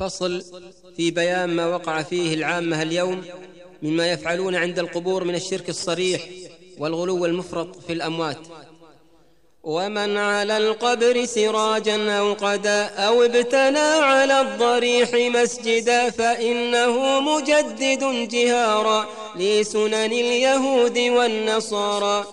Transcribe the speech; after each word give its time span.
فصل 0.00 0.42
في 0.96 1.10
بيان 1.10 1.48
ما 1.48 1.66
وقع 1.66 2.02
فيه 2.02 2.34
العامة 2.34 2.82
اليوم 2.82 3.24
مما 3.82 4.12
يفعلون 4.12 4.54
عند 4.54 4.78
القبور 4.78 5.24
من 5.24 5.34
الشرك 5.34 5.68
الصريح 5.68 6.28
والغلو 6.78 7.26
المفرط 7.26 7.76
في 7.86 7.92
الأموات. 7.92 8.38
ومن 9.62 10.16
على 10.16 10.56
القبر 10.56 11.24
سراجا 11.24 12.12
أو 12.18 12.32
قدا 12.32 12.86
أو 12.86 13.22
ابتنى 13.22 13.78
على 13.78 14.40
الضريح 14.40 15.10
مسجدا 15.14 16.10
فإنه 16.10 17.20
مجدد 17.20 18.28
جهارا 18.28 19.06
لسنن 19.36 19.94
اليهود 19.94 20.98
والنصارى. 20.98 22.26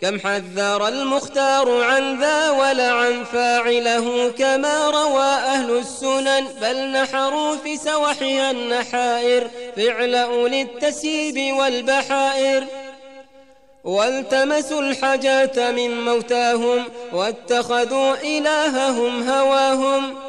كم 0.00 0.20
حذر 0.20 0.88
المختار 0.88 1.82
عن 1.82 2.20
ذا 2.20 2.50
ولعن 2.50 3.24
فاعله 3.24 4.30
كما 4.38 4.90
روى 4.90 5.22
أهل 5.22 5.78
السنن. 5.78 6.46
بل 6.60 6.92
نحروا 6.92 7.56
في 7.56 7.76
سوحها 7.76 8.50
النحائر 8.50 9.50
فعل 9.76 10.14
أولي 10.14 10.62
التسيب 10.62 11.56
والبحائر. 11.56 12.64
والتمسوا 13.84 14.80
الحاجات 14.80 15.58
من 15.58 16.04
موتاهم 16.04 16.84
واتخذوا 17.12 18.14
إلههم 18.14 19.28
هواهم. 19.28 20.25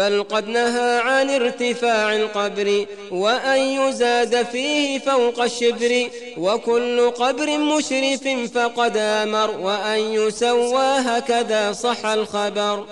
بل 0.00 0.22
قد 0.22 0.48
نهى 0.48 0.98
عن 0.98 1.30
ارتفاع 1.30 2.16
القبر 2.16 2.86
وأن 3.10 3.58
يزاد 3.58 4.46
فيه 4.46 4.98
فوق 4.98 5.42
الشبر 5.42 6.08
وكل 6.38 7.10
قبر 7.10 7.58
مشرف 7.58 8.28
فقد 8.54 8.96
أمر 8.96 9.50
وأن 9.60 9.98
يسوى 9.98 10.88
هكذا 11.08 11.72
صح 11.72 12.06
الخبر. 12.06 12.84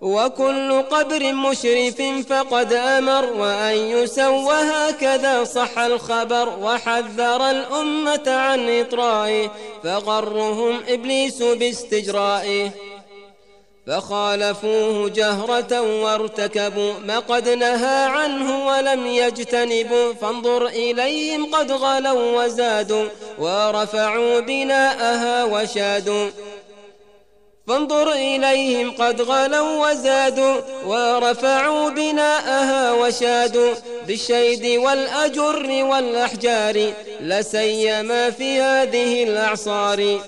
وكل 0.00 0.82
قبر 0.82 1.32
مشرف 1.32 2.02
فقد 2.28 2.72
أمر 2.72 3.24
وأن 3.32 3.76
يسوى 3.76 4.54
هكذا 4.54 5.44
صح 5.44 5.78
الخبر 5.78 6.48
وحذر 6.62 7.50
الأمة 7.50 8.26
عن 8.26 8.80
إطرائه 8.80 9.50
فغرهم 9.84 10.80
إبليس 10.88 11.42
باستجرائه. 11.42 12.70
فخالفوه 13.88 15.08
جهرة 15.08 16.02
وارتكبوا 16.02 16.92
ما 17.06 17.18
قد 17.18 17.48
نهى 17.48 18.04
عنه 18.04 18.66
ولم 18.66 19.06
يجتنبوا. 19.06 20.12
فانظر 20.12 20.66
إليهم 20.66 21.54
قد 21.54 21.72
غلوا 21.72 22.44
وزادوا 22.44 23.08
ورفعوا 23.38 24.40
بناءها 24.40 25.44
وشادوا. 25.44 26.30
فانظر 27.66 28.12
إليهم 28.12 28.90
قد 28.90 29.22
غلوا 29.22 29.90
وزادوا 29.90 30.56
ورفعوا 30.86 31.90
بناءها 31.90 32.92
وشادوا. 32.92 33.74
بالشيد 34.06 34.78
والأجر 34.78 35.84
والأحجار 35.84 36.92
لسيما 37.20 38.30
في 38.30 38.60
هذه 38.60 39.24
الأعصار. 39.24 40.20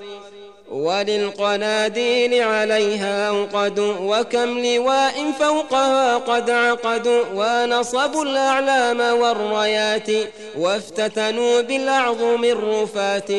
وللقناديل 0.71 2.43
عليها 2.43 3.29
أوقدوا 3.29 3.95
وكم 4.01 4.59
لواء 4.59 5.33
فوقها 5.39 6.17
قد 6.17 6.51
عقدوا 6.51 7.25
ونصبوا 7.35 8.25
الأعلام 8.25 9.21
والرايات 9.21 10.09
وافتتنوا 10.59 11.61
بالأعظم 11.61 12.45
الرفات 12.45 13.31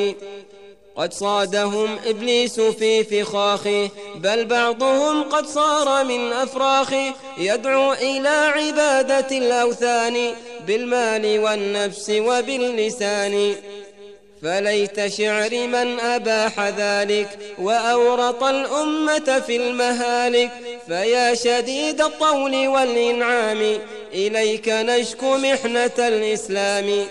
قد 0.96 1.14
صادهم 1.14 2.00
إبليس 2.06 2.60
في 2.60 3.04
فخاخه 3.04 3.90
بل 4.16 4.46
بعضهم 4.46 5.24
قد 5.24 5.46
صار 5.46 6.04
من 6.04 6.34
أفراخه 6.34 7.14
يدعو 7.38 7.94
إلى 7.94 8.30
عبادة 8.30 9.38
الأوثان 9.38 10.34
بالمال 10.68 11.40
والنفس 11.40 12.10
وباللسان. 12.10 13.56
فليت 14.42 15.08
شعر 15.08 15.68
من 15.68 16.00
أباح 16.00 16.60
ذلك 16.60 17.28
وأورط 17.60 18.44
الأمة 18.44 19.44
في 19.48 19.56
المهالك 19.56 20.52
فيا 20.88 21.34
شديد 21.34 22.02
الطول 22.02 22.68
والإنعام 22.68 23.78
إليك 24.14 24.70
نشكو 24.70 25.38
محنة 25.38 25.92
الإسلام 26.00 27.06